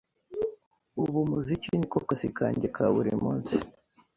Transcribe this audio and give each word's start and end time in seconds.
Ubu 1.01 1.17
umuziki 1.25 1.69
ni 1.77 1.87
ko 1.91 1.97
kazi 2.07 2.27
kange 2.37 2.67
ka 2.75 2.85
buri 2.95 3.11
munsi. 3.23 3.55